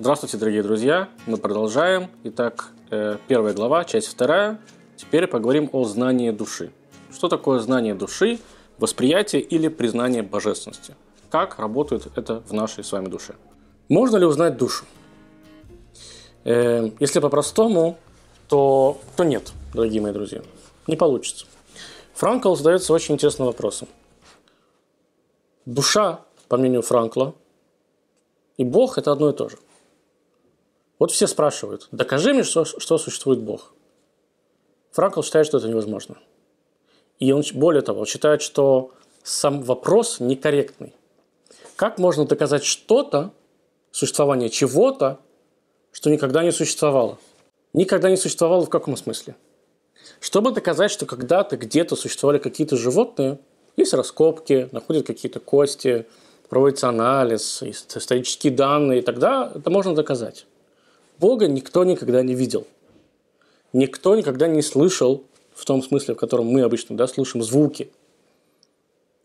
Здравствуйте, 0.00 0.36
дорогие 0.36 0.62
друзья. 0.62 1.08
Мы 1.26 1.38
продолжаем. 1.38 2.08
Итак, 2.22 2.68
э, 2.92 3.16
первая 3.26 3.52
глава, 3.52 3.84
часть 3.84 4.06
вторая. 4.06 4.60
Теперь 4.96 5.26
поговорим 5.26 5.68
о 5.72 5.82
знании 5.82 6.30
души. 6.30 6.70
Что 7.12 7.26
такое 7.26 7.58
знание 7.58 7.96
души, 7.96 8.38
восприятие 8.78 9.42
или 9.42 9.66
признание 9.66 10.22
божественности? 10.22 10.94
Как 11.30 11.58
работает 11.58 12.06
это 12.14 12.44
в 12.48 12.52
нашей 12.52 12.84
с 12.84 12.92
вами 12.92 13.08
душе? 13.08 13.34
Можно 13.88 14.18
ли 14.18 14.24
узнать 14.24 14.56
душу? 14.56 14.84
Э, 16.44 16.92
если 17.00 17.18
по-простому, 17.18 17.98
то, 18.48 19.00
то 19.16 19.24
нет, 19.24 19.52
дорогие 19.74 20.00
мои 20.00 20.12
друзья. 20.12 20.42
Не 20.86 20.94
получится. 20.94 21.44
Франкл 22.14 22.54
задается 22.54 22.92
очень 22.92 23.16
интересным 23.16 23.48
вопросом. 23.48 23.88
Душа, 25.66 26.20
по 26.46 26.56
мнению 26.56 26.82
Франкла, 26.82 27.34
и 28.58 28.62
Бог– 28.62 28.96
это 28.98 29.10
одно 29.10 29.30
и 29.30 29.32
то 29.32 29.48
же. 29.48 29.58
Вот 30.98 31.12
все 31.12 31.26
спрашивают, 31.26 31.88
докажи 31.92 32.32
мне, 32.32 32.42
что, 32.42 32.64
что 32.64 32.98
существует 32.98 33.40
Бог. 33.40 33.72
Франкл 34.90 35.22
считает, 35.22 35.46
что 35.46 35.58
это 35.58 35.68
невозможно. 35.68 36.18
И 37.20 37.30
он, 37.32 37.42
более 37.54 37.82
того, 37.82 38.04
считает, 38.04 38.42
что 38.42 38.92
сам 39.22 39.62
вопрос 39.62 40.18
некорректный. 40.18 40.94
Как 41.76 41.98
можно 41.98 42.24
доказать 42.24 42.64
что-то, 42.64 43.32
существование 43.92 44.48
чего-то, 44.48 45.20
что 45.92 46.10
никогда 46.10 46.42
не 46.42 46.50
существовало? 46.50 47.18
Никогда 47.72 48.10
не 48.10 48.16
существовало 48.16 48.66
в 48.66 48.70
каком 48.70 48.96
смысле? 48.96 49.36
Чтобы 50.20 50.52
доказать, 50.52 50.90
что 50.90 51.06
когда-то 51.06 51.56
где-то 51.56 51.94
существовали 51.94 52.38
какие-то 52.38 52.76
животные, 52.76 53.38
есть 53.76 53.94
раскопки, 53.94 54.68
находят 54.72 55.06
какие-то 55.06 55.38
кости, 55.38 56.06
проводится 56.48 56.88
анализ, 56.88 57.62
исторические 57.62 58.52
данные, 58.52 59.02
тогда 59.02 59.52
это 59.54 59.70
можно 59.70 59.94
доказать. 59.94 60.46
Бога 61.18 61.48
никто 61.48 61.84
никогда 61.84 62.22
не 62.22 62.34
видел. 62.34 62.66
Никто 63.72 64.14
никогда 64.16 64.46
не 64.46 64.62
слышал 64.62 65.24
в 65.52 65.64
том 65.64 65.82
смысле, 65.82 66.14
в 66.14 66.18
котором 66.18 66.46
мы 66.46 66.62
обычно 66.62 66.96
да, 66.96 67.06
слышим 67.06 67.42
звуки. 67.42 67.90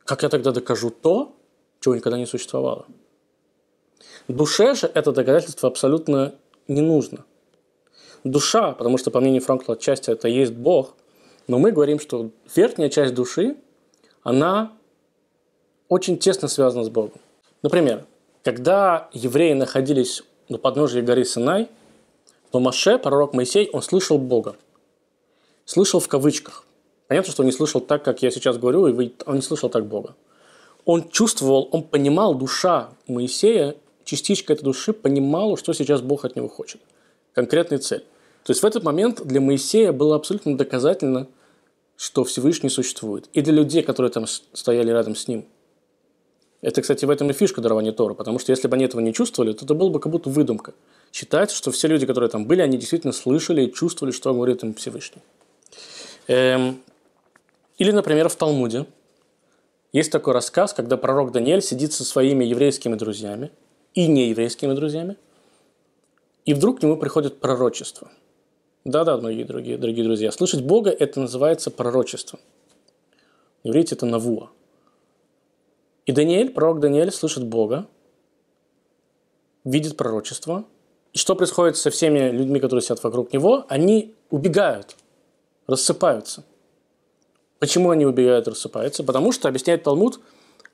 Как 0.04 0.24
я 0.24 0.30
тогда 0.30 0.52
докажу 0.52 0.90
то, 0.90 1.36
чего 1.80 1.96
никогда 1.96 2.18
не 2.18 2.26
существовало? 2.26 2.86
Душе 4.28 4.74
же 4.74 4.88
это 4.94 5.12
доказательство 5.12 5.70
абсолютно 5.70 6.34
не 6.68 6.82
нужно. 6.82 7.26
Душа, 8.24 8.72
потому 8.72 8.98
что, 8.98 9.12
по 9.12 9.20
мнению 9.20 9.42
Франкла, 9.42 9.76
отчасти 9.76 10.10
это 10.10 10.28
есть 10.28 10.54
Бог, 10.54 10.96
но 11.48 11.60
мы 11.60 11.72
говорим, 11.72 12.00
что 12.00 12.32
верхняя 12.56 12.90
часть 12.90 13.14
души, 13.14 13.58
она 14.24 14.74
очень 15.90 16.18
тесно 16.18 16.48
связана 16.48 16.86
с 16.86 16.90
Богом. 16.90 17.20
Например, 17.62 18.06
когда 18.44 19.10
евреи 19.14 19.54
находились 19.54 20.24
на 20.50 20.58
подножии 20.58 21.02
горы 21.02 21.26
Синай, 21.26 21.70
то 22.54 22.60
Маше, 22.60 23.00
пророк 23.00 23.34
Моисей, 23.34 23.68
он 23.74 23.82
слышал 23.82 24.20
Бога. 24.20 24.56
Слышал 25.66 26.00
в 26.00 26.08
кавычках. 26.08 26.66
Понятно, 27.08 27.32
что 27.32 27.42
он 27.42 27.48
не 27.48 27.52
слышал 27.52 27.82
так, 27.82 28.06
как 28.06 28.22
я 28.22 28.30
сейчас 28.30 28.60
говорю, 28.60 28.86
и 28.86 29.12
он 29.26 29.38
не 29.38 29.42
слышал 29.42 29.70
так 29.70 29.88
Бога. 29.88 30.14
Он 30.86 31.10
чувствовал, 31.10 31.68
он 31.72 31.82
понимал, 31.82 32.36
душа 32.36 32.92
Моисея, 33.08 33.76
частичка 34.04 34.54
этой 34.54 34.66
души 34.66 34.94
понимала, 34.94 35.58
что 35.58 35.74
сейчас 35.74 36.02
Бог 36.04 36.26
от 36.26 36.36
него 36.36 36.48
хочет. 36.48 36.80
Конкретная 37.34 37.80
цель. 37.80 38.06
То 38.44 38.52
есть 38.52 38.62
в 38.62 38.66
этот 38.68 38.84
момент 38.84 39.26
для 39.26 39.42
Моисея 39.42 39.92
было 39.92 40.16
абсолютно 40.16 40.56
доказательно, 40.56 41.28
что 41.96 42.24
Всевышний 42.24 42.70
существует. 42.70 43.30
И 43.34 43.42
для 43.42 43.54
людей, 43.54 43.82
которые 43.82 44.12
там 44.12 44.28
стояли 44.28 44.92
рядом 44.92 45.16
с 45.16 45.28
ним– 45.28 45.46
это, 46.64 46.82
кстати, 46.82 47.04
в 47.04 47.10
этом 47.10 47.30
и 47.30 47.34
фишка 47.34 47.60
дарования 47.60 47.92
Тора, 47.92 48.14
потому 48.14 48.40
что 48.40 48.54
если 48.54 48.70
бы 48.70 48.76
они 48.76 48.86
этого 48.86 49.02
не 49.02 49.14
чувствовали, 49.14 49.52
то 49.52 49.66
это 49.66 49.74
было 49.74 49.90
бы 49.90 50.00
как 50.00 50.10
будто 50.10 50.30
выдумка. 50.30 50.74
Считается, 51.14 51.56
что 51.56 51.72
все 51.72 51.88
люди, 51.88 52.06
которые 52.06 52.30
там 52.30 52.46
были, 52.46 52.60
они 52.62 52.78
действительно 52.78 53.14
слышали 53.14 53.64
и 53.64 53.74
чувствовали, 53.74 54.12
что 54.12 54.34
говорит 54.34 54.64
им 54.64 54.74
Всевышний. 54.74 55.22
Эм... 56.28 56.82
Или, 57.78 57.92
например, 57.92 58.28
в 58.28 58.36
Талмуде 58.36 58.86
есть 59.94 60.12
такой 60.12 60.34
рассказ, 60.34 60.74
когда 60.74 60.98
пророк 60.98 61.32
Даниэль 61.32 61.62
сидит 61.62 61.94
со 61.94 62.04
своими 62.04 62.44
еврейскими 62.44 62.96
друзьями 62.96 63.52
и 63.94 64.08
нееврейскими 64.08 64.74
друзьями, 64.74 65.16
и 66.46 66.54
вдруг 66.54 66.80
к 66.80 66.84
нему 66.84 66.98
приходит 66.98 67.40
пророчество. 67.40 68.12
Да-да, 68.84 69.16
многие 69.18 69.44
другие, 69.44 69.78
дорогие 69.78 70.04
друзья. 70.04 70.32
Слышать 70.32 70.62
Бога– 70.62 70.90
это 71.00 71.22
называется 71.22 71.72
пророчеством. 71.72 72.40
Иврите– 73.64 73.96
это 73.96 74.06
навуа– 74.06 74.50
и 76.06 76.12
Даниэль, 76.12 76.52
пророк 76.52 76.80
Даниэль, 76.80 77.12
слышит 77.12 77.46
Бога, 77.46 77.88
видит 79.64 79.96
пророчество. 79.96 80.66
Что 81.14 81.36
происходит 81.36 81.78
со 81.78 81.90
всеми 81.90 82.32
людьми, 82.32 82.60
которые 82.60 82.82
сидят 82.82 83.04
вокруг 83.04 83.34
него? 83.34 83.66
Они 83.70 84.14
убегают, 84.30 84.96
рассыпаются. 85.68 86.44
Почему 87.60 87.92
они 87.92 88.06
убегают, 88.06 88.48
рассыпаются? 88.48 89.04
Потому 89.04 89.32
что, 89.32 89.48
объясняет 89.48 89.84
Талмуд, 89.84 90.20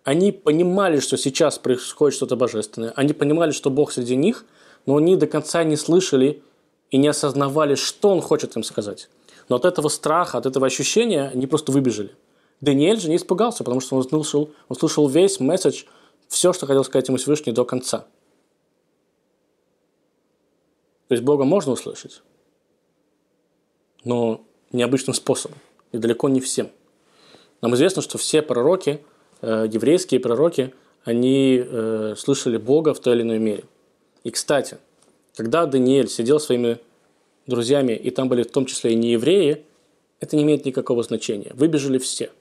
они 0.03 0.31
понимали, 0.31 0.99
что 0.99 1.17
сейчас 1.17 1.59
происходит 1.59 2.16
что-то 2.16 2.35
божественное. 2.35 2.94
Они 2.95 3.13
понимали, 3.13 3.51
что 3.51 3.69
Бог 3.69 3.91
среди 3.91 4.16
них, 4.16 4.45
но 4.85 4.95
они 4.95 5.16
до 5.16 5.28
конца 5.28 5.63
не 5.63 5.75
слышали 5.75 6.41
и 6.89 6.97
не 6.97 7.09
осознавали, 7.09 7.75
что 7.75 8.09
Он 8.09 8.22
хочет 8.22 8.55
им 8.55 8.63
сказать. 8.63 9.09
Но 9.49 9.57
от 9.57 9.66
этого 9.66 9.89
страха, 9.89 10.38
от 10.38 10.45
этого 10.45 10.66
ощущения 10.66 11.29
они 11.33 11.47
просто 11.47 11.72
выбежали– 11.72 12.11
Даниэль 12.61 12.99
же 12.99 13.09
не 13.09 13.16
испугался, 13.16 13.63
потому 13.63 13.81
что 13.81 13.95
он 13.95 14.03
слышал, 14.03 14.51
он 14.67 14.75
слышал 14.75 15.07
весь 15.07 15.39
месседж, 15.39 15.83
все, 16.28 16.53
что 16.53 16.66
хотел 16.66 16.83
сказать 16.83 17.07
ему 17.07 17.17
Всевышний 17.17 17.53
до 17.53 17.63
конца. 17.63 18.05
То 21.09 21.16
есть 21.16 21.24
Бога 21.24 21.44
можно 21.44 21.74
услышать, 21.74 22.24
но 24.06 24.42
необычным 24.72 25.14
способом, 25.14 25.58
и 25.92 25.97
далеко 25.97 26.30
не 26.30 26.40
всем. 26.40 26.70
Нам 27.62 27.75
известно, 27.75 28.02
что 28.02 28.18
все 28.18 28.42
пророки, 28.42 29.03
э, 29.42 29.68
еврейские 29.70 30.22
пророки, 30.22 30.74
они 31.03 31.62
э, 31.62 32.16
слышали 32.18 32.56
Бога 32.56 32.94
в 32.94 33.02
той 33.02 33.16
или 33.16 33.24
иной 33.24 33.40
мере. 33.40 33.66
И, 34.24 34.31
кстати, 34.31 34.78
когда 35.36 35.66
Даниэль 35.66 36.08
сидел 36.08 36.40
своими 36.40 36.80
друзьями, 37.46 37.91
и 37.91 38.09
там 38.09 38.30
были 38.30 38.44
в 38.44 38.52
том 38.52 38.66
числе 38.66 38.94
и 38.94 38.96
не 38.96 39.12
евреи, 39.12 39.66
это 40.22 40.38
не 40.38 40.44
имеет 40.44 40.64
никакого 40.64 41.03
значения. 41.03 41.52
Выбежали 41.53 41.97
все– 41.97 42.31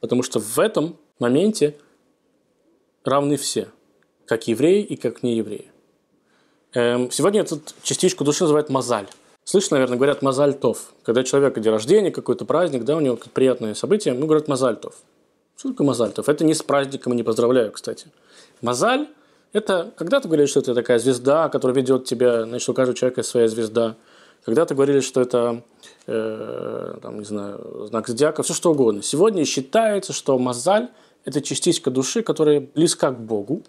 Потому 0.00 0.22
что 0.22 0.38
в 0.38 0.58
этом 0.58 0.96
моменте 1.18 1.76
равны 3.04 3.36
все, 3.36 3.68
как 4.24 4.46
евреи 4.48 4.82
и 4.82 4.96
как 4.96 5.22
неевреи. 5.22 5.70
Эм, 6.76 7.10
сегодня 7.10 7.40
эту 7.40 7.62
частичку 7.82 8.22
души 8.22 8.44
называют 8.44 8.68
мозаль. 8.68 9.06
Слышно, 9.44 9.76
наверное, 9.76 9.96
говорят 9.96 10.20
мозальтов. 10.20 10.92
Когда 11.04 11.24
человек 11.24 11.58
день 11.58 11.72
рождения, 11.72 12.10
какой-то 12.10 12.44
праздник, 12.44 12.84
да, 12.84 12.98
у 12.98 13.00
него 13.00 13.18
приятное 13.32 13.72
событие, 13.72 14.12
мы 14.12 14.26
говорят 14.26 14.46
мозальтов. 14.46 14.94
Что 15.56 15.70
такое 15.70 15.86
мозальтов? 15.86 16.28
Это 16.28 16.44
не 16.44 16.52
с 16.52 16.62
праздником, 16.62 17.16
не 17.16 17.22
поздравляю, 17.22 17.72
кстати. 17.72 18.08
Мозаль– 18.60 19.08
это 19.54 19.90
когда 19.96 20.20
ты 20.20 20.28
говоришь, 20.28 20.50
что 20.50 20.60
это 20.60 20.74
такая 20.74 20.98
звезда, 20.98 21.48
которая 21.48 21.74
ведет 21.74 22.04
тебя, 22.04 22.44
значит, 22.44 22.68
у 22.68 22.74
каждого 22.74 22.94
человека 22.94 23.22
своя 23.22 23.48
звезда. 23.48 23.96
Когда-то 24.44 24.74
говорили, 24.74 25.00
что 25.00 25.22
это 25.22 25.62
э, 26.06 26.98
там, 27.00 27.20
не 27.20 27.24
знаю, 27.24 27.86
знак 27.88 28.06
зодиака, 28.06 28.42
все 28.42 28.52
что 28.52 28.72
угодно. 28.72 29.02
Сегодня 29.02 29.46
считается, 29.46 30.12
что 30.12 30.38
мозаль– 30.38 30.90
это 31.24 31.40
частичка 31.40 31.90
души, 31.90 32.20
которая 32.20 32.60
близка 32.60 33.12
к 33.12 33.18
Богу. 33.18 33.62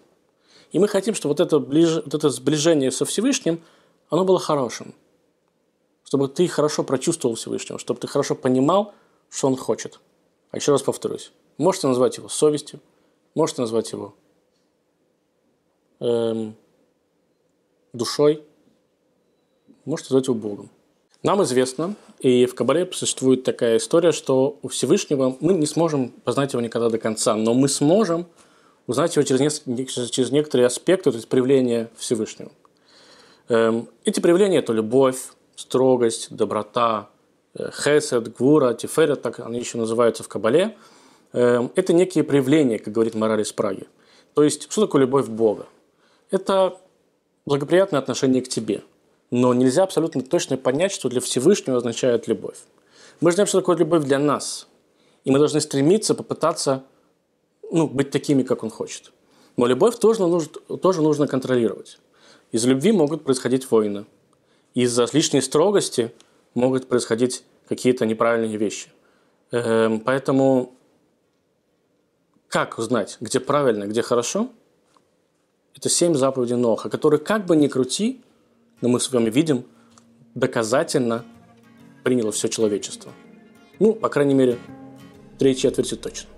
И 0.72 0.78
мы 0.78 0.88
хотим, 0.88 1.14
чтобы 1.14 1.34
вот 1.34 1.40
это, 1.40 1.58
ближ... 1.58 2.02
вот 2.04 2.14
это 2.14 2.30
сближение 2.30 2.90
со 2.90 3.04
Всевышним, 3.04 3.62
оно 4.10 4.24
было 4.24 4.38
хорошим. 4.38 4.94
Чтобы 6.04 6.28
ты 6.28 6.46
хорошо 6.48 6.84
прочувствовал 6.84 7.36
Всевышнего, 7.36 7.78
чтобы 7.78 8.00
ты 8.00 8.06
хорошо 8.06 8.34
понимал, 8.34 8.94
что 9.30 9.48
Он 9.48 9.56
хочет. 9.56 10.00
А 10.50 10.56
еще 10.56 10.72
раз 10.72 10.82
повторюсь. 10.82 11.32
Можете 11.58 11.88
назвать 11.88 12.16
его 12.16 12.28
совестью, 12.28 12.80
можете 13.34 13.62
назвать 13.62 13.92
его 13.92 14.14
эм, 16.00 16.54
душой, 17.92 18.42
можете 19.84 20.14
назвать 20.14 20.28
его 20.28 20.36
Богом. 20.36 20.70
Нам 21.22 21.42
известно, 21.42 21.96
и 22.20 22.46
в 22.46 22.54
Кабале 22.54 22.88
существует 22.92 23.42
такая 23.42 23.78
история, 23.78 24.12
что 24.12 24.58
у 24.62 24.68
Всевышнего 24.68 25.36
мы 25.40 25.54
не 25.54 25.66
сможем 25.66 26.10
познать 26.10 26.52
его 26.52 26.62
никогда 26.62 26.90
до 26.90 26.98
конца, 26.98 27.34
но 27.34 27.54
мы 27.54 27.68
сможем 27.68 28.26
узнать 28.88 29.14
его 29.14 29.22
через, 29.22 29.62
через 30.10 30.32
некоторые 30.32 30.66
аспекты, 30.66 31.12
то 31.12 31.16
есть 31.16 31.28
проявления 31.28 31.88
Всевышнего. 31.96 32.50
Эм, 33.48 33.88
эти 34.04 34.18
проявления– 34.18 34.58
это 34.58 34.72
любовь, 34.72 35.18
строгость, 35.54 36.34
доброта, 36.34 37.08
э, 37.54 37.70
хесед, 37.70 38.36
гвура, 38.36 38.74
тиферет, 38.74 39.22
так 39.22 39.38
они 39.38 39.60
еще 39.60 39.78
называются 39.78 40.24
в 40.24 40.28
Кабале. 40.28 40.76
Эм, 41.32 41.70
это 41.76 41.92
некие 41.92 42.24
проявления, 42.24 42.80
как 42.80 42.92
говорит 42.92 43.14
мораль 43.14 43.42
из 43.42 43.52
Праги. 43.52 43.86
То 44.34 44.42
есть, 44.42 44.70
что 44.72 44.86
такое 44.86 45.02
любовь 45.02 45.28
Бога? 45.28 45.66
Это 46.32 46.76
благоприятное 47.46 48.00
отношение 48.00 48.42
к 48.42 48.48
тебе– 48.48 48.82
но 49.30 49.52
нельзя 49.52 49.82
абсолютно 49.82 50.22
точно 50.22 50.56
понять, 50.56 50.92
что 50.92 51.08
для 51.08 51.20
Всевышнего 51.20 51.76
означает 51.76 52.28
любовь. 52.28 52.56
Мы 53.20 53.32
знаем, 53.32 53.46
что 53.46 53.60
такое 53.60 53.76
любовь 53.76 54.04
для 54.04 54.18
нас. 54.18 54.68
И 55.24 55.30
мы 55.30 55.38
должны 55.38 55.60
стремиться, 55.60 56.14
попытаться 56.14 56.84
ну, 57.70 57.86
быть 57.86 58.10
такими, 58.10 58.42
как 58.42 58.62
он 58.62 58.70
хочет. 58.70 59.12
Но 59.56 59.66
любовь 59.66 59.98
тоже 59.98 60.20
нужно, 60.20 60.52
тоже 60.78 61.02
нужно 61.02 61.26
контролировать. 61.26 61.98
Из 62.52 62.64
любви 62.64 62.92
могут 62.92 63.24
происходить 63.24 63.70
войны. 63.70 64.06
Из-за 64.74 65.06
лишней 65.12 65.42
строгости 65.42 66.12
могут 66.54 66.88
происходить 66.88 67.42
какие-то 67.68 68.06
неправильные 68.06 68.56
вещи. 68.56 68.88
Эм, 69.50 70.00
поэтому 70.00 70.72
как 72.48 72.78
узнать, 72.78 73.18
где 73.20 73.40
правильно, 73.40 73.84
где 73.84 74.02
хорошо? 74.02 74.48
Это 75.76 75.88
семь 75.88 76.14
заповедей 76.14 76.56
Ноха, 76.56 76.88
которые 76.88 77.20
как 77.20 77.46
бы 77.46 77.56
ни 77.56 77.68
крути, 77.68 78.22
но 78.80 78.88
мы 78.88 79.00
с 79.00 79.10
вами 79.12 79.30
видим, 79.30 79.64
доказательно 80.34 81.24
приняло 82.04 82.32
все 82.32 82.48
человечество. 82.48 83.12
Ну, 83.78 83.92
по 83.92 84.08
крайней 84.08 84.34
мере, 84.34 84.58
три 85.38 85.56
четверти 85.56 85.94
точно. 85.94 86.28